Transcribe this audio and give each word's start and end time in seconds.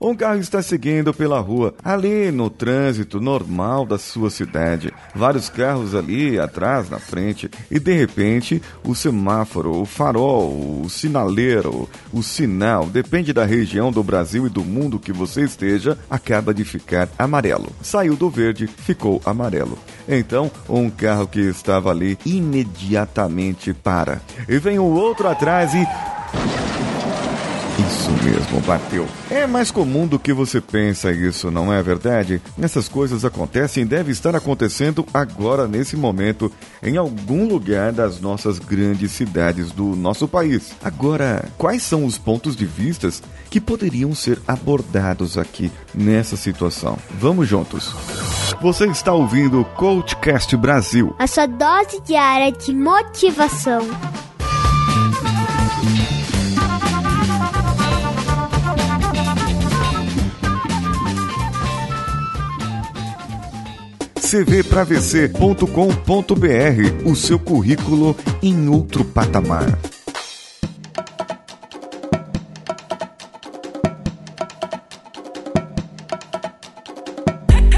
Um 0.00 0.14
carro 0.14 0.38
está 0.38 0.62
seguindo 0.62 1.12
pela 1.12 1.40
rua, 1.40 1.74
ali 1.82 2.30
no 2.30 2.48
trânsito 2.48 3.20
normal 3.20 3.84
da 3.84 3.98
sua 3.98 4.30
cidade. 4.30 4.94
Vários 5.12 5.48
carros 5.48 5.92
ali 5.92 6.38
atrás, 6.38 6.88
na 6.88 7.00
frente, 7.00 7.50
e 7.68 7.80
de 7.80 7.94
repente 7.94 8.62
o 8.84 8.94
semáforo, 8.94 9.72
o 9.72 9.84
farol, 9.84 10.82
o 10.84 10.88
sinaleiro, 10.88 11.88
o 12.12 12.22
sinal, 12.22 12.86
depende 12.86 13.32
da 13.32 13.44
região 13.44 13.90
do 13.90 14.04
Brasil 14.04 14.46
e 14.46 14.48
do 14.48 14.62
mundo 14.62 15.00
que 15.00 15.12
você 15.12 15.42
esteja, 15.42 15.98
acaba 16.08 16.54
de 16.54 16.62
ficar 16.62 17.08
amarelo. 17.18 17.72
Saiu 17.82 18.14
do 18.14 18.30
verde, 18.30 18.68
ficou 18.68 19.20
amarelo. 19.24 19.76
Então, 20.08 20.48
um 20.68 20.88
carro 20.88 21.26
que 21.26 21.40
estava 21.40 21.90
ali 21.90 22.16
imediatamente 22.24 23.74
para. 23.74 24.22
E 24.48 24.60
vem 24.60 24.78
o 24.78 24.84
outro 24.84 25.26
atrás 25.26 25.74
e 25.74 25.84
mesmo, 28.28 28.60
bateu. 28.60 29.06
É 29.30 29.46
mais 29.46 29.70
comum 29.70 30.06
do 30.06 30.18
que 30.18 30.32
você 30.32 30.60
pensa 30.60 31.10
isso, 31.10 31.50
não 31.50 31.72
é 31.72 31.82
verdade? 31.82 32.40
Essas 32.60 32.88
coisas 32.88 33.24
acontecem 33.24 33.82
e 33.82 33.86
devem 33.86 34.12
estar 34.12 34.36
acontecendo 34.36 35.06
agora, 35.12 35.66
nesse 35.66 35.96
momento, 35.96 36.52
em 36.82 36.96
algum 36.96 37.46
lugar 37.46 37.92
das 37.92 38.20
nossas 38.20 38.58
grandes 38.58 39.12
cidades 39.12 39.72
do 39.72 39.96
nosso 39.96 40.28
país. 40.28 40.72
Agora, 40.84 41.48
quais 41.56 41.82
são 41.82 42.04
os 42.04 42.18
pontos 42.18 42.54
de 42.54 42.66
vistas 42.66 43.22
que 43.50 43.60
poderiam 43.60 44.14
ser 44.14 44.38
abordados 44.46 45.38
aqui 45.38 45.72
nessa 45.94 46.36
situação? 46.36 46.98
Vamos 47.18 47.48
juntos. 47.48 47.94
Você 48.60 48.86
está 48.86 49.12
ouvindo 49.12 49.60
o 49.60 49.64
Coachcast 49.64 50.54
Brasil. 50.56 51.14
A 51.18 51.26
sua 51.26 51.46
dose 51.46 52.00
diária 52.04 52.52
de 52.52 52.74
motivação. 52.74 53.80
cvpravc.com.br, 64.20 67.08
o 67.08 67.14
seu 67.14 67.38
currículo 67.38 68.16
em 68.42 68.68
outro 68.68 69.04
patamar. 69.04 69.78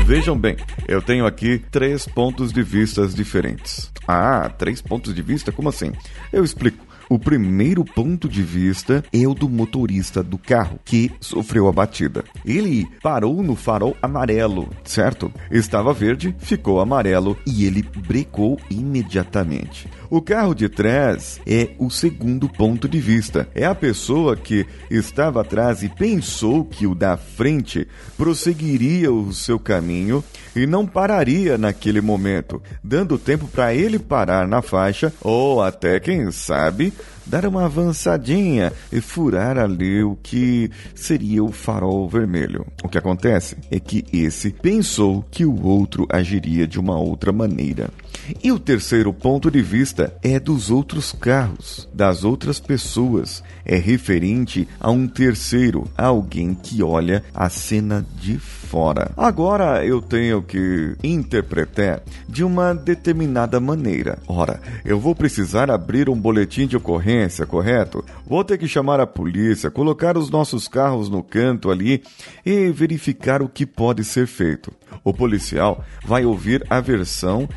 Vejam 0.07 0.37
bem, 0.37 0.57
eu 0.89 1.01
tenho 1.01 1.25
aqui 1.25 1.61
três 1.71 2.05
pontos 2.05 2.53
de 2.53 2.65
vistas 2.65 3.15
diferentes. 3.15 3.93
Ah, 4.09 4.51
três 4.59 4.83
pontos 4.83 5.15
de 5.15 5.23
vista? 5.23 5.53
Como 5.53 5.69
assim? 5.69 5.93
Eu 6.33 6.43
explico. 6.43 6.85
O 7.13 7.19
primeiro 7.19 7.85
ponto 7.85 8.29
de 8.29 8.41
vista 8.41 9.05
é 9.13 9.27
o 9.27 9.35
do 9.35 9.49
motorista 9.49 10.23
do 10.23 10.39
carro 10.39 10.79
que 10.85 11.11
sofreu 11.21 11.67
a 11.67 11.73
batida. 11.73 12.23
Ele 12.47 12.87
parou 13.03 13.43
no 13.43 13.57
farol 13.57 13.97
amarelo, 14.01 14.69
certo? 14.85 15.33
Estava 15.51 15.93
verde, 15.93 16.33
ficou 16.39 16.79
amarelo 16.79 17.37
e 17.45 17.65
ele 17.65 17.83
brecou 17.83 18.61
imediatamente. 18.71 19.89
O 20.11 20.21
carro 20.21 20.57
de 20.57 20.69
trás 20.69 21.41
é 21.47 21.71
o 21.79 21.89
segundo 21.89 22.49
ponto 22.49 22.89
de 22.89 22.99
vista. 22.99 23.49
É 23.55 23.65
a 23.65 23.77
pessoa 23.77 24.37
que 24.37 24.67
estava 24.91 25.41
atrás 25.41 25.85
e 25.85 25.89
pensou 25.89 26.65
que 26.65 26.85
o 26.85 26.97
da 26.97 27.17
frente 27.17 27.87
prosseguiria 28.17 29.13
o 29.13 29.33
seu 29.33 29.57
caminho 29.57 30.25
e 30.57 30.67
não 30.67 30.85
pararia 30.85 31.57
naquele 31.57 32.01
momento, 32.01 32.61
dando 32.83 33.17
tempo 33.17 33.47
para 33.47 33.73
ele 33.73 34.01
parar 34.01 34.49
na 34.49 34.61
faixa 34.61 35.13
ou 35.21 35.63
até, 35.63 36.01
quem 36.01 36.33
sabe, 36.33 36.93
dar 37.25 37.47
uma 37.47 37.67
avançadinha 37.67 38.73
e 38.91 39.01
furar 39.01 39.57
ali 39.57 40.03
o 40.03 40.19
que 40.21 40.73
seria 40.93 41.45
o 41.45 41.53
farol 41.53 42.09
vermelho. 42.09 42.67
O 42.83 42.89
que 42.89 42.99
acontece 42.99 43.57
é 43.71 43.79
que 43.79 44.05
esse 44.13 44.51
pensou 44.51 45.25
que 45.31 45.45
o 45.45 45.65
outro 45.65 46.05
agiria 46.11 46.67
de 46.67 46.81
uma 46.81 46.99
outra 46.99 47.31
maneira. 47.31 47.91
E 48.43 48.53
o 48.53 48.59
terceiro 48.59 49.13
ponto 49.13 49.51
de 49.51 49.63
vista 49.63 50.15
é 50.23 50.39
dos 50.39 50.71
outros 50.71 51.13
carros, 51.13 51.89
das 51.93 52.25
outras 52.25 52.61
pessoas. 52.61 53.43
É 53.65 53.77
referente 53.77 54.67
a 54.79 54.91
um 54.91 55.07
terceiro, 55.07 55.89
alguém 55.97 56.55
que 56.55 56.83
olha 56.83 57.23
a 57.35 57.49
cena 57.49 58.05
de 58.21 58.39
fora. 58.39 59.11
Agora 59.17 59.85
eu 59.85 60.01
tenho 60.01 60.41
que 60.43 60.95
interpretar 61.03 62.03
de 62.29 62.45
uma 62.45 62.73
determinada 62.73 63.59
maneira. 63.59 64.19
Ora, 64.29 64.61
eu 64.85 64.99
vou 65.01 65.15
precisar 65.15 65.71
abrir 65.71 66.09
um 66.09 66.17
boletim 66.17 66.67
de 66.67 66.77
ocorrência, 66.77 67.47
correto? 67.47 68.05
Vou 68.27 68.45
ter 68.45 68.59
que 68.59 68.69
chamar 68.69 69.01
a 69.01 69.07
polícia, 69.07 69.71
colocar 69.71 70.17
os 70.17 70.31
nossos 70.31 70.69
carros 70.69 71.09
no 71.09 71.23
canto 71.23 71.71
ali 71.71 72.03
e 72.47 72.71
verificar 72.71 73.43
o 73.43 73.49
que 73.49 73.67
pode 73.67 74.05
ser 74.05 74.27
feito. 74.27 74.73
O 75.03 75.13
policial 75.13 75.85
vai 76.05 76.25
ouvir 76.25 76.65
a 76.71 76.81
versão 76.81 77.49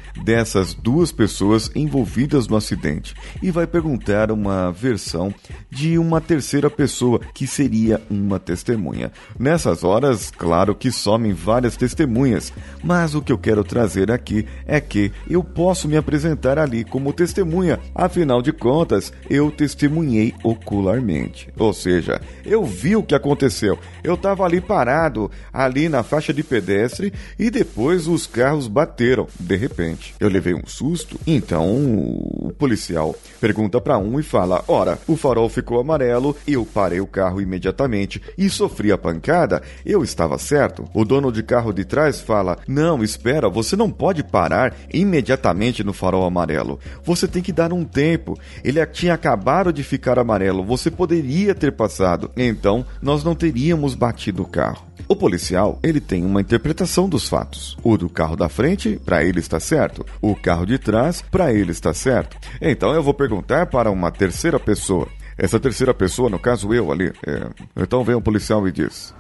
dessas 0.64 0.74
duas 0.74 1.12
pessoas 1.12 1.70
envolvidas 1.76 2.48
no 2.48 2.56
acidente 2.56 3.14
e 3.42 3.52
vai 3.52 3.68
perguntar 3.68 4.32
uma 4.32 4.72
versão 4.72 5.34
de 5.70 5.98
uma 5.98 6.22
terceira 6.22 6.70
pessoa 6.70 7.20
que 7.34 7.46
seria 7.46 8.02
uma 8.10 8.40
testemunha. 8.40 9.12
Nessas 9.38 9.84
horas, 9.84 10.32
claro 10.32 10.74
que 10.74 10.92
somem 10.92 11.34
várias 11.34 11.76
testemunhas, 11.76 12.54
mas 12.82 13.14
o 13.14 13.22
que 13.22 13.32
eu 13.32 13.38
quero 13.38 13.64
trazer 13.64 14.12
aqui 14.12 14.46
é 14.66 14.80
que 14.80 15.12
eu 15.30 15.44
posso 15.44 15.88
me 15.88 15.98
apresentar 15.98 16.58
ali 16.58 16.84
como 16.84 17.12
testemunha, 17.12 17.80
afinal 17.94 18.42
de 18.42 18.54
contas, 18.54 19.12
eu 19.30 19.52
testemunhei 19.52 20.34
ocularmente. 20.44 21.50
Ou 21.58 21.74
seja, 21.74 22.22
eu 22.46 22.64
vi 22.64 22.96
o 22.96 23.04
que 23.04 23.16
aconteceu. 23.16 23.78
Eu 24.04 24.14
estava 24.14 24.46
ali 24.46 24.62
parado, 24.62 25.30
ali 25.52 25.90
na 25.90 26.04
faixa 26.04 26.34
de 26.34 26.44
pedestre 26.44 27.12
e 27.38 27.50
depois 27.50 28.08
os 28.08 28.26
carros 28.26 28.68
bateram. 28.68 29.28
De 29.40 29.56
repente, 29.56 30.14
eu 30.20 30.30
um 30.52 30.66
susto. 30.66 31.20
Então 31.28 31.76
o 31.76 32.52
policial 32.58 33.16
pergunta 33.40 33.80
para 33.80 34.00
um 34.00 34.20
e 34.20 34.24
fala: 34.24 34.64
Ora, 34.68 34.98
o 35.08 35.16
farol 35.16 35.48
ficou 35.48 35.80
amarelo, 35.80 36.36
eu 36.48 36.66
parei 36.66 37.00
o 37.00 37.06
carro 37.06 37.40
imediatamente 37.40 38.20
e 38.36 38.50
sofri 38.50 38.92
a 38.92 38.98
pancada. 38.98 39.62
Eu 39.86 40.04
estava 40.04 40.40
certo. 40.40 40.90
O 40.94 41.06
dono 41.06 41.32
de 41.32 41.44
carro 41.44 41.72
de 41.72 41.86
trás 41.86 42.20
fala: 42.20 42.58
Não, 42.68 43.04
espera, 43.04 43.48
você 43.48 43.76
não 43.76 43.92
pode 43.92 44.24
parar 44.24 44.76
imediatamente 44.92 45.84
no 45.84 45.94
farol 45.94 46.26
amarelo. 46.26 46.80
Você 47.04 47.28
tem 47.28 47.44
que 47.44 47.52
dar 47.52 47.72
um 47.72 47.86
tempo. 47.86 48.38
Ele 48.64 48.84
tinha 48.88 49.14
acabado 49.14 49.72
de 49.72 49.84
ficar 49.84 50.18
amarelo. 50.18 50.64
Você 50.64 50.90
poderia 50.90 51.54
ter 51.54 51.72
passado. 51.72 52.32
Então, 52.36 52.86
nós 53.02 53.24
não 53.24 53.36
teríamos 53.36 53.94
batido 53.94 54.44
o 54.44 54.48
carro. 54.48 54.86
O 55.08 55.16
policial, 55.16 55.80
ele 55.84 56.00
tem 56.00 56.26
uma 56.26 56.42
interpretação 56.42 57.10
dos 57.10 57.28
fatos. 57.28 57.78
O 57.84 57.98
do 57.98 58.10
carro 58.10 58.36
da 58.36 58.48
frente, 58.48 59.00
para 59.04 59.24
ele 59.24 59.40
está 59.40 59.60
certo. 59.60 60.06
O 60.22 60.33
carro 60.36 60.66
de 60.66 60.78
trás, 60.78 61.22
para 61.22 61.54
ele 61.54 61.72
está 61.72 61.94
certo. 61.94 62.38
Então 62.62 62.94
eu 62.94 63.04
vou 63.04 63.14
perguntar 63.14 63.68
para 63.68 63.92
uma 63.92 64.12
terceira 64.12 64.60
pessoa. 64.60 65.08
Essa 65.38 65.60
terceira 65.60 65.94
pessoa, 65.94 66.30
no 66.30 66.40
caso 66.40 66.74
eu 66.74 66.92
ali. 66.92 67.12
É... 67.26 67.48
Então 67.76 68.04
vem 68.04 68.16
o 68.16 68.22
policial 68.22 68.68
e 68.68 68.72
diz: 68.72 69.14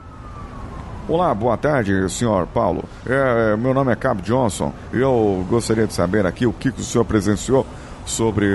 Olá, 1.07 1.33
boa 1.33 1.57
tarde, 1.57 2.09
senhor 2.09 2.47
Paulo. 2.47 2.85
É, 3.05 3.57
meu 3.57 3.73
nome 3.73 3.91
é 3.91 3.95
Cabo 3.95 4.21
Johnson 4.21 4.73
eu 4.93 5.45
gostaria 5.49 5.85
de 5.85 5.93
saber 5.93 6.25
aqui 6.25 6.45
o 6.45 6.53
que 6.53 6.69
o 6.69 6.83
senhor 6.83 7.03
presenciou 7.03 7.65
sobre 8.05 8.45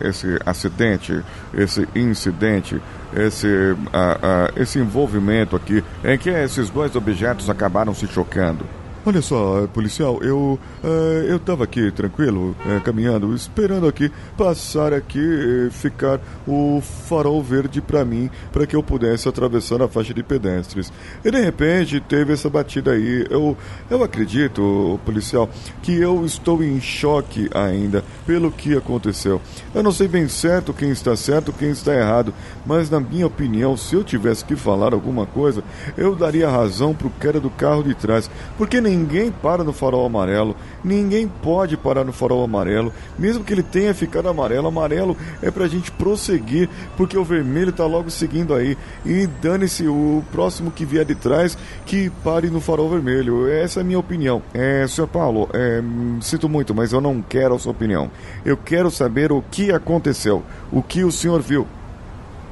esse 0.00 0.38
acidente, 0.44 1.22
esse 1.52 1.86
incidente, 1.94 2.80
esse, 3.14 3.46
uh, 3.46 3.76
uh, 3.76 4.60
esse 4.60 4.78
envolvimento 4.78 5.56
aqui 5.56 5.82
em 6.04 6.18
que 6.18 6.30
esses 6.30 6.70
dois 6.70 6.94
objetos 6.96 7.50
acabaram 7.50 7.94
se 7.94 8.06
chocando. 8.06 8.64
Olha 9.04 9.20
só, 9.20 9.66
policial, 9.66 10.22
eu 10.22 10.60
uh, 10.84 10.86
eu 11.26 11.36
tava 11.40 11.64
aqui 11.64 11.90
tranquilo, 11.90 12.54
uh, 12.64 12.80
caminhando, 12.82 13.34
esperando 13.34 13.88
aqui 13.88 14.12
passar 14.38 14.92
aqui 14.92 15.18
e 15.18 15.70
ficar 15.72 16.20
o 16.46 16.80
farol 16.80 17.42
verde 17.42 17.80
para 17.80 18.04
mim, 18.04 18.30
para 18.52 18.64
que 18.64 18.76
eu 18.76 18.82
pudesse 18.82 19.28
atravessar 19.28 19.82
a 19.82 19.88
faixa 19.88 20.14
de 20.14 20.22
pedestres. 20.22 20.92
E 21.24 21.32
de 21.32 21.40
repente 21.40 21.98
teve 21.98 22.32
essa 22.32 22.48
batida 22.48 22.92
aí. 22.92 23.26
Eu 23.28 23.56
eu 23.90 24.04
acredito, 24.04 25.00
policial, 25.04 25.50
que 25.82 25.92
eu 25.92 26.24
estou 26.24 26.62
em 26.62 26.80
choque 26.80 27.50
ainda 27.52 28.04
pelo 28.24 28.52
que 28.52 28.76
aconteceu. 28.76 29.40
Eu 29.74 29.82
não 29.82 29.90
sei 29.90 30.06
bem 30.06 30.28
certo 30.28 30.72
quem 30.72 30.90
está 30.90 31.16
certo, 31.16 31.52
quem 31.52 31.70
está 31.70 31.92
errado, 31.92 32.32
mas 32.64 32.88
na 32.88 33.00
minha 33.00 33.26
opinião, 33.26 33.76
se 33.76 33.96
eu 33.96 34.04
tivesse 34.04 34.44
que 34.44 34.54
falar 34.54 34.94
alguma 34.94 35.26
coisa, 35.26 35.64
eu 35.96 36.14
daria 36.14 36.48
razão 36.48 36.94
pro 36.94 37.10
cara 37.10 37.40
do 37.40 37.50
carro 37.50 37.82
de 37.82 37.96
trás, 37.96 38.30
porque 38.56 38.80
nem 38.80 38.91
ninguém 38.92 39.30
para 39.30 39.64
no 39.64 39.72
farol 39.72 40.04
amarelo, 40.04 40.54
ninguém 40.84 41.26
pode 41.26 41.76
parar 41.76 42.04
no 42.04 42.12
farol 42.12 42.44
amarelo, 42.44 42.92
mesmo 43.18 43.42
que 43.42 43.52
ele 43.52 43.62
tenha 43.62 43.94
ficado 43.94 44.28
amarelo. 44.28 44.68
Amarelo 44.68 45.16
é 45.40 45.50
pra 45.50 45.66
gente 45.66 45.90
prosseguir, 45.90 46.68
porque 46.96 47.16
o 47.16 47.24
vermelho 47.24 47.72
tá 47.72 47.86
logo 47.86 48.10
seguindo 48.10 48.54
aí. 48.54 48.76
E 49.04 49.26
dane-se 49.26 49.86
o 49.88 50.22
próximo 50.30 50.70
que 50.70 50.84
vier 50.84 51.04
de 51.04 51.14
trás 51.14 51.56
que 51.86 52.10
pare 52.22 52.50
no 52.50 52.60
farol 52.60 52.90
vermelho. 52.90 53.48
Essa 53.48 53.80
é 53.80 53.82
a 53.82 53.84
minha 53.84 53.98
opinião. 53.98 54.42
É, 54.52 54.86
senhor 54.86 55.06
Paulo, 55.06 55.48
é, 55.54 55.82
sinto 56.20 56.48
muito, 56.48 56.74
mas 56.74 56.92
eu 56.92 57.00
não 57.00 57.22
quero 57.22 57.54
a 57.54 57.58
sua 57.58 57.72
opinião. 57.72 58.10
Eu 58.44 58.56
quero 58.56 58.90
saber 58.90 59.32
o 59.32 59.42
que 59.50 59.72
aconteceu, 59.72 60.42
o 60.70 60.82
que 60.82 61.02
o 61.04 61.10
senhor 61.10 61.40
viu. 61.40 61.66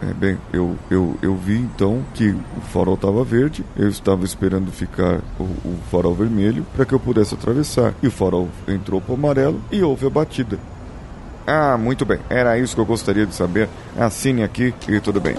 É 0.02 0.14
bem, 0.14 0.38
eu, 0.50 0.76
eu, 0.90 1.18
eu 1.20 1.36
vi 1.36 1.58
então 1.58 2.02
que 2.14 2.30
o 2.30 2.60
farol 2.72 2.94
estava 2.94 3.22
verde, 3.22 3.64
eu 3.76 3.88
estava 3.88 4.24
esperando 4.24 4.72
ficar 4.72 5.20
o, 5.38 5.42
o 5.42 5.78
farol 5.90 6.14
vermelho 6.14 6.66
para 6.74 6.86
que 6.86 6.94
eu 6.94 7.00
pudesse 7.00 7.34
atravessar. 7.34 7.94
E 8.02 8.06
o 8.06 8.10
farol 8.10 8.48
entrou 8.66 9.00
para 9.00 9.12
o 9.12 9.14
amarelo 9.14 9.60
e 9.70 9.82
houve 9.82 10.06
a 10.06 10.10
batida. 10.10 10.58
Ah, 11.46 11.76
muito 11.76 12.06
bem. 12.06 12.18
Era 12.30 12.58
isso 12.58 12.74
que 12.74 12.80
eu 12.80 12.86
gostaria 12.86 13.26
de 13.26 13.34
saber. 13.34 13.68
Assine 13.98 14.42
aqui 14.42 14.72
e 14.88 15.00
tudo 15.00 15.20
bem. 15.20 15.34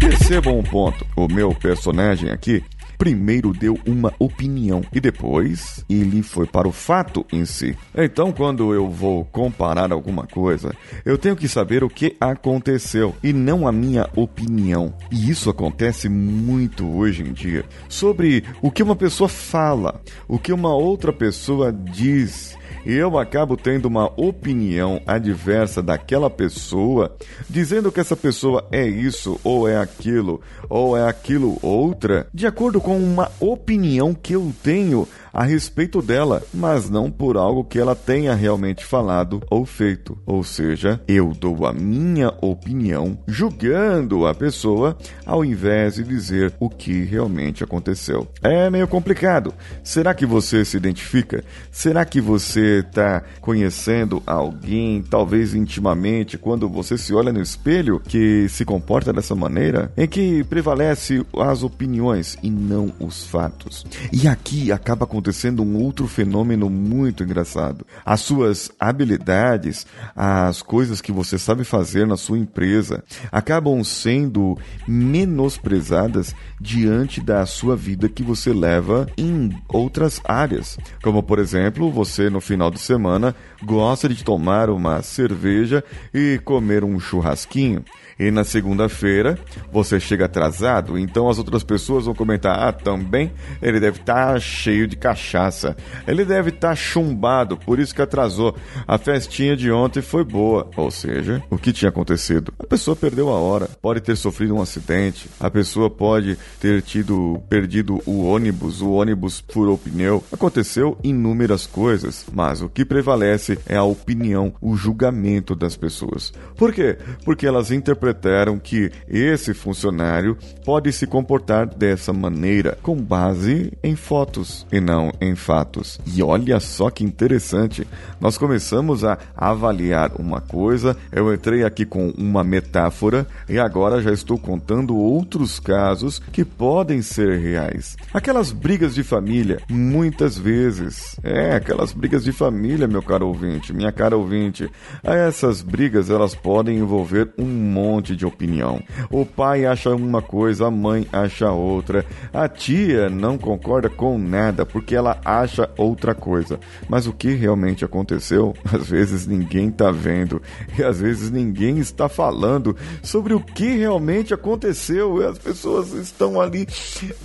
Percebam 0.00 0.58
um 0.58 0.62
ponto. 0.62 1.04
O 1.14 1.28
meu 1.28 1.54
personagem 1.54 2.30
aqui 2.30 2.64
primeiro 2.98 3.52
deu 3.52 3.78
uma 3.86 4.12
opinião 4.18 4.82
e 4.92 5.00
depois 5.00 5.84
ele 5.88 6.22
foi 6.22 6.46
para 6.46 6.68
o 6.68 6.72
fato 6.72 7.24
em 7.32 7.44
si. 7.44 7.76
Então, 7.96 8.32
quando 8.32 8.74
eu 8.74 8.88
vou 8.88 9.24
comparar 9.24 9.92
alguma 9.92 10.26
coisa, 10.26 10.74
eu 11.04 11.16
tenho 11.18 11.36
que 11.36 11.48
saber 11.48 11.84
o 11.84 11.90
que 11.90 12.16
aconteceu 12.20 13.14
e 13.22 13.32
não 13.32 13.66
a 13.66 13.72
minha 13.72 14.08
opinião. 14.14 14.94
E 15.10 15.30
isso 15.30 15.50
acontece 15.50 16.08
muito 16.08 16.86
hoje 16.86 17.22
em 17.22 17.32
dia 17.32 17.64
sobre 17.88 18.44
o 18.60 18.70
que 18.70 18.82
uma 18.82 18.96
pessoa 18.96 19.28
fala, 19.28 20.00
o 20.28 20.38
que 20.38 20.52
uma 20.52 20.74
outra 20.74 21.12
pessoa 21.12 21.72
diz 21.72 22.56
eu 22.86 23.18
acabo 23.18 23.56
tendo 23.56 23.86
uma 23.86 24.12
opinião 24.16 25.00
adversa 25.04 25.82
daquela 25.82 26.30
pessoa, 26.30 27.16
dizendo 27.50 27.90
que 27.90 27.98
essa 27.98 28.16
pessoa 28.16 28.64
é 28.70 28.86
isso 28.86 29.40
ou 29.42 29.68
é 29.68 29.76
aquilo 29.76 30.40
ou 30.68 30.96
é 30.96 31.08
aquilo 31.08 31.58
outra, 31.60 32.28
de 32.32 32.46
acordo 32.46 32.80
com 32.80 32.96
uma 32.96 33.28
opinião 33.40 34.14
que 34.14 34.34
eu 34.34 34.52
tenho 34.62 35.08
a 35.36 35.44
respeito 35.44 36.00
dela, 36.00 36.42
mas 36.54 36.88
não 36.88 37.10
por 37.10 37.36
algo 37.36 37.62
que 37.62 37.78
ela 37.78 37.94
tenha 37.94 38.34
realmente 38.34 38.82
falado 38.82 39.42
ou 39.50 39.66
feito. 39.66 40.16
Ou 40.24 40.42
seja, 40.42 40.98
eu 41.06 41.34
dou 41.38 41.66
a 41.66 41.74
minha 41.74 42.32
opinião 42.40 43.18
julgando 43.26 44.26
a 44.26 44.34
pessoa 44.34 44.96
ao 45.26 45.44
invés 45.44 45.96
de 45.96 46.04
dizer 46.04 46.54
o 46.58 46.70
que 46.70 47.04
realmente 47.04 47.62
aconteceu. 47.62 48.26
É 48.42 48.70
meio 48.70 48.88
complicado. 48.88 49.52
Será 49.84 50.14
que 50.14 50.24
você 50.24 50.64
se 50.64 50.78
identifica? 50.78 51.44
Será 51.70 52.06
que 52.06 52.18
você 52.18 52.78
está 52.78 53.22
conhecendo 53.42 54.22
alguém, 54.26 55.02
talvez 55.02 55.52
intimamente, 55.54 56.38
quando 56.38 56.66
você 56.66 56.96
se 56.96 57.12
olha 57.12 57.30
no 57.30 57.42
espelho, 57.42 58.00
que 58.00 58.48
se 58.48 58.64
comporta 58.64 59.12
dessa 59.12 59.34
maneira? 59.34 59.92
Em 59.98 60.08
que 60.08 60.42
prevalece 60.44 61.26
as 61.38 61.62
opiniões 61.62 62.38
e 62.42 62.48
não 62.48 62.90
os 62.98 63.26
fatos. 63.26 63.84
E 64.10 64.26
aqui 64.26 64.72
acaba 64.72 65.04
acontecendo 65.04 65.25
acontecendo 65.26 65.62
um 65.62 65.82
outro 65.82 66.06
fenômeno 66.06 66.70
muito 66.70 67.24
engraçado. 67.24 67.84
As 68.04 68.20
suas 68.20 68.70
habilidades, 68.78 69.84
as 70.14 70.62
coisas 70.62 71.00
que 71.00 71.10
você 71.10 71.36
sabe 71.36 71.64
fazer 71.64 72.06
na 72.06 72.16
sua 72.16 72.38
empresa, 72.38 73.02
acabam 73.32 73.82
sendo 73.82 74.56
menosprezadas 74.86 76.34
diante 76.60 77.20
da 77.20 77.44
sua 77.44 77.74
vida 77.74 78.08
que 78.08 78.22
você 78.22 78.52
leva 78.52 79.08
em 79.18 79.50
outras 79.68 80.20
áreas. 80.24 80.78
Como, 81.02 81.22
por 81.22 81.40
exemplo, 81.40 81.90
você 81.90 82.30
no 82.30 82.40
final 82.40 82.70
de 82.70 82.78
semana 82.78 83.34
gosta 83.64 84.08
de 84.08 84.22
tomar 84.22 84.70
uma 84.70 85.02
cerveja 85.02 85.82
e 86.14 86.40
comer 86.44 86.84
um 86.84 87.00
churrasquinho 87.00 87.84
e 88.18 88.30
na 88.30 88.44
segunda-feira 88.44 89.38
você 89.70 90.00
chega 90.00 90.24
atrasado, 90.24 90.98
então 90.98 91.28
as 91.28 91.38
outras 91.38 91.62
pessoas 91.62 92.06
vão 92.06 92.14
comentar: 92.14 92.58
ah, 92.58 92.72
também 92.72 93.30
ele 93.60 93.78
deve 93.78 94.00
estar 94.00 94.32
tá 94.32 94.40
cheio 94.40 94.86
de 94.86 94.96
cachaça, 94.96 95.76
ele 96.06 96.24
deve 96.24 96.50
estar 96.50 96.70
tá 96.70 96.74
chumbado, 96.74 97.56
por 97.58 97.78
isso 97.78 97.94
que 97.94 98.00
atrasou. 98.00 98.56
A 98.86 98.96
festinha 98.96 99.56
de 99.56 99.70
ontem 99.70 100.00
foi 100.00 100.24
boa. 100.24 100.68
Ou 100.76 100.90
seja, 100.90 101.42
o 101.50 101.58
que 101.58 101.72
tinha 101.72 101.88
acontecido? 101.90 102.52
A 102.58 102.64
pessoa 102.64 102.96
perdeu 102.96 103.28
a 103.28 103.38
hora, 103.38 103.68
pode 103.82 104.00
ter 104.00 104.16
sofrido 104.16 104.54
um 104.54 104.62
acidente, 104.62 105.28
a 105.38 105.50
pessoa 105.50 105.90
pode 105.90 106.38
ter 106.60 106.80
tido 106.82 107.40
perdido 107.48 108.00
o 108.06 108.24
ônibus, 108.24 108.80
o 108.80 108.92
ônibus 108.92 109.44
furou 109.48 109.76
pneu. 109.76 110.24
Aconteceu 110.32 110.96
inúmeras 111.02 111.66
coisas, 111.66 112.24
mas 112.32 112.62
o 112.62 112.68
que 112.68 112.84
prevalece 112.84 113.58
é 113.66 113.76
a 113.76 113.82
opinião, 113.82 114.54
o 114.60 114.76
julgamento 114.76 115.54
das 115.54 115.76
pessoas. 115.76 116.32
Por 116.56 116.72
quê? 116.72 116.96
Porque 117.24 117.46
elas 117.46 117.70
interpretam 117.70 118.05
interpretaram 118.06 118.58
que 118.58 118.90
esse 119.08 119.52
funcionário 119.52 120.36
pode 120.64 120.92
se 120.92 121.06
comportar 121.06 121.66
dessa 121.66 122.12
maneira 122.12 122.78
com 122.82 122.96
base 122.96 123.72
em 123.82 123.96
fotos 123.96 124.66
e 124.70 124.80
não 124.80 125.12
em 125.20 125.34
fatos. 125.34 125.98
E 126.06 126.22
olha 126.22 126.60
só 126.60 126.90
que 126.90 127.04
interessante, 127.04 127.86
nós 128.20 128.38
começamos 128.38 129.04
a 129.04 129.18
avaliar 129.36 130.12
uma 130.18 130.40
coisa, 130.40 130.96
eu 131.10 131.32
entrei 131.32 131.64
aqui 131.64 131.84
com 131.84 132.10
uma 132.16 132.44
metáfora 132.44 133.26
e 133.48 133.58
agora 133.58 134.00
já 134.00 134.12
estou 134.12 134.38
contando 134.38 134.96
outros 134.96 135.58
casos 135.58 136.20
que 136.32 136.44
podem 136.44 137.02
ser 137.02 137.38
reais. 137.38 137.96
Aquelas 138.12 138.52
brigas 138.52 138.94
de 138.94 139.02
família, 139.02 139.60
muitas 139.68 140.38
vezes, 140.38 141.16
é, 141.22 141.54
aquelas 141.56 141.92
brigas 141.92 142.24
de 142.24 142.32
família, 142.32 142.86
meu 142.86 143.02
caro 143.02 143.26
ouvinte, 143.28 143.72
minha 143.72 143.92
cara 143.92 144.16
ouvinte, 144.16 144.70
essas 145.02 145.62
brigas 145.62 146.10
elas 146.10 146.34
podem 146.34 146.78
envolver 146.78 147.32
um 147.38 147.46
monte 147.46 147.95
monte 147.96 148.14
de 148.14 148.26
opinião. 148.26 148.82
O 149.10 149.24
pai 149.24 149.64
acha 149.64 149.94
uma 149.94 150.20
coisa, 150.20 150.66
a 150.66 150.70
mãe 150.70 151.06
acha 151.12 151.50
outra, 151.50 152.04
a 152.32 152.48
tia 152.48 153.08
não 153.08 153.38
concorda 153.38 153.88
com 153.88 154.18
nada 154.18 154.66
porque 154.66 154.94
ela 154.94 155.18
acha 155.24 155.70
outra 155.76 156.14
coisa. 156.14 156.60
Mas 156.88 157.06
o 157.06 157.12
que 157.12 157.32
realmente 157.34 157.84
aconteceu, 157.84 158.54
às 158.70 158.88
vezes 158.88 159.26
ninguém 159.26 159.68
está 159.68 159.90
vendo 159.90 160.42
e 160.78 160.82
às 160.82 161.00
vezes 161.00 161.30
ninguém 161.30 161.78
está 161.78 162.08
falando 162.08 162.76
sobre 163.02 163.32
o 163.32 163.40
que 163.40 163.76
realmente 163.76 164.34
aconteceu. 164.34 165.22
E 165.22 165.24
as 165.24 165.38
pessoas 165.38 165.92
estão 165.92 166.40
ali 166.40 166.66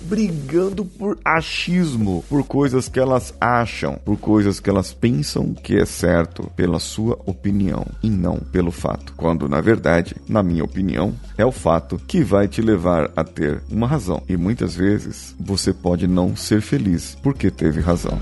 brigando 0.02 0.84
por 0.84 1.18
achismo, 1.24 2.24
por 2.28 2.44
coisas 2.44 2.88
que 2.88 2.98
elas 2.98 3.34
acham, 3.40 3.98
por 4.04 4.16
coisas 4.16 4.58
que 4.58 4.70
elas 4.70 4.92
pensam 4.92 5.52
que 5.52 5.76
é 5.76 5.84
certo, 5.84 6.50
pela 6.56 6.78
sua 6.78 7.18
opinião 7.26 7.84
e 8.02 8.08
não 8.08 8.38
pelo 8.38 8.70
fato. 8.70 9.12
Quando 9.16 9.48
na 9.48 9.60
verdade, 9.60 10.16
na 10.26 10.42
minha 10.42 10.61
minha 10.62 10.64
opinião, 10.64 11.14
é 11.36 11.44
o 11.44 11.52
fato 11.52 12.00
que 12.06 12.22
vai 12.22 12.48
te 12.48 12.62
levar 12.62 13.10
a 13.16 13.24
ter 13.24 13.62
uma 13.70 13.86
razão. 13.86 14.22
E 14.28 14.36
muitas 14.36 14.74
vezes 14.74 15.34
você 15.38 15.72
pode 15.72 16.06
não 16.06 16.36
ser 16.36 16.60
feliz 16.60 17.16
porque 17.22 17.50
teve 17.50 17.80
razão. 17.80 18.18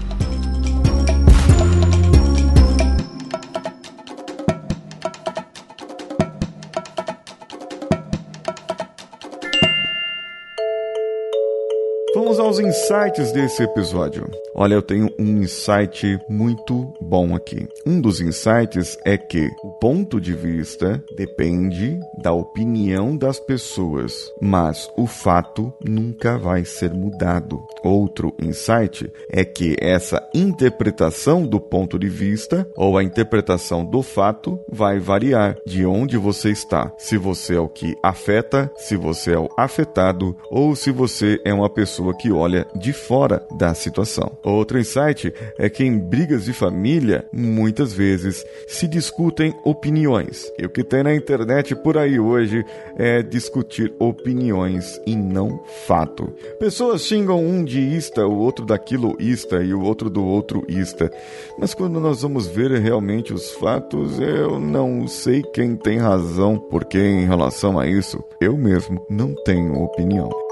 Insights 12.61 13.33
desse 13.33 13.63
episódio. 13.63 14.31
Olha, 14.55 14.75
eu 14.75 14.83
tenho 14.83 15.11
um 15.19 15.43
insight 15.43 16.19
muito 16.29 16.93
bom 17.01 17.35
aqui. 17.35 17.67
Um 17.87 18.01
dos 18.01 18.21
insights 18.21 18.99
é 19.05 19.17
que 19.17 19.49
o 19.63 19.71
ponto 19.71 20.21
de 20.21 20.35
vista 20.35 21.03
depende 21.17 21.99
da 22.23 22.33
opinião 22.33 23.17
das 23.17 23.41
pessoas, 23.41 24.13
mas 24.41 24.91
o 24.97 25.07
fato 25.07 25.73
nunca 25.83 26.37
vai 26.37 26.65
ser 26.65 26.93
mudado. 26.93 27.63
Outro 27.83 28.35
insight 28.43 29.11
é 29.31 29.45
que 29.45 29.77
essa 29.81 30.23
interpretação 30.35 31.47
do 31.47 31.61
ponto 31.61 31.99
de 31.99 32.09
vista 32.09 32.69
ou 32.77 32.99
a 32.99 33.05
interpretação 33.05 33.85
do 33.85 34.03
fato 34.03 34.59
vai 34.71 34.99
variar 34.99 35.57
de 35.67 35.87
onde 35.87 36.19
você 36.19 36.51
está. 36.51 36.93
Se 36.99 37.17
você 37.17 37.55
é 37.55 37.61
o 37.61 37.69
que 37.69 37.97
afeta, 38.03 38.71
se 38.77 38.97
você 38.97 39.33
é 39.33 39.39
o 39.39 39.49
afetado 39.57 40.37
ou 40.51 40.77
se 40.77 40.91
você 40.91 41.41
é 41.45 41.55
uma 41.55 41.71
pessoa 41.71 42.15
que 42.15 42.31
olha 42.31 42.50
de 42.75 42.93
fora 42.93 43.43
da 43.57 43.75
situação. 43.75 44.33
Outro 44.43 44.79
insight 44.79 45.33
é 45.59 45.69
que 45.69 45.85
em 45.85 45.99
brigas 45.99 46.45
de 46.45 46.53
família, 46.53 47.25
muitas 47.33 47.93
vezes 47.93 48.45
se 48.67 48.87
discutem 48.87 49.55
opiniões. 49.65 50.51
E 50.59 50.67
o 50.67 50.71
que 50.71 50.85
tem 50.85 51.03
na 51.03 51.15
internet 51.15 51.75
por 51.75 51.97
aí 51.97 52.19
hoje 52.19 52.65
é 52.97 53.23
discutir 53.23 53.93
opiniões 53.99 55.01
e 55.07 55.15
não 55.17 55.63
fato. 55.87 56.33
Pessoas 56.59 57.03
xingam 57.03 57.45
um 57.45 57.65
de 57.65 57.81
ista, 57.81 58.27
o 58.27 58.39
outro 58.39 58.65
daquilo 58.65 59.17
ista 59.19 59.63
e 59.63 59.73
o 59.73 59.83
outro 59.83 60.11
do 60.11 60.25
outro 60.25 60.65
ista. 60.69 61.11
Mas 61.59 61.75
quando 61.75 62.01
nós 62.01 62.23
vamos 62.23 62.47
ver 62.47 62.71
realmente 62.73 63.33
os 63.33 63.51
fatos, 63.53 64.19
eu 64.19 64.59
não 64.59 65.07
sei 65.07 65.43
quem 65.43 65.77
tem 65.77 65.99
razão, 65.99 66.59
porque 66.59 66.99
em 66.99 67.27
relação 67.27 67.79
a 67.79 67.87
isso, 67.87 68.23
eu 68.41 68.57
mesmo 68.57 69.05
não 69.09 69.35
tenho 69.45 69.83
opinião. 69.83 70.50